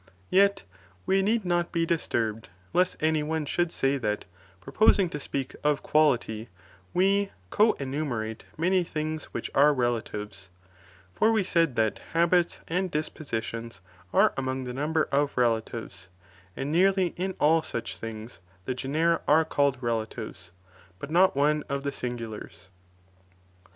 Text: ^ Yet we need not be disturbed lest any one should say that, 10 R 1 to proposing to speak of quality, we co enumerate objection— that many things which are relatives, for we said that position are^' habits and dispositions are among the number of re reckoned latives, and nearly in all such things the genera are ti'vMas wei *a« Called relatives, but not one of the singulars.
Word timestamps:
^ 0.01 0.03
Yet 0.31 0.63
we 1.05 1.21
need 1.21 1.45
not 1.45 1.71
be 1.71 1.85
disturbed 1.85 2.49
lest 2.73 2.97
any 3.01 3.21
one 3.21 3.45
should 3.45 3.71
say 3.71 3.99
that, 3.99 4.21
10 4.21 4.21
R 4.21 4.21
1 4.21 4.21
to 4.21 4.59
proposing 4.63 5.09
to 5.11 5.19
speak 5.19 5.55
of 5.63 5.83
quality, 5.83 6.49
we 6.91 7.31
co 7.51 7.73
enumerate 7.73 8.41
objection— 8.41 8.51
that 8.55 8.59
many 8.61 8.83
things 8.83 9.25
which 9.25 9.51
are 9.53 9.75
relatives, 9.75 10.49
for 11.13 11.31
we 11.31 11.43
said 11.43 11.75
that 11.75 11.97
position 11.97 12.09
are^' 12.09 12.11
habits 12.13 12.61
and 12.67 12.89
dispositions 12.89 13.81
are 14.11 14.33
among 14.37 14.63
the 14.63 14.73
number 14.73 15.03
of 15.11 15.37
re 15.37 15.43
reckoned 15.45 15.65
latives, 15.71 16.07
and 16.57 16.71
nearly 16.71 17.13
in 17.15 17.33
all 17.39 17.61
such 17.61 17.97
things 17.97 18.39
the 18.65 18.73
genera 18.73 19.21
are 19.27 19.43
ti'vMas 19.45 19.45
wei 19.45 19.45
*a« 19.45 19.45
Called 19.45 19.77
relatives, 19.83 20.51
but 20.97 21.11
not 21.11 21.35
one 21.35 21.63
of 21.69 21.83
the 21.83 21.91
singulars. 21.91 22.69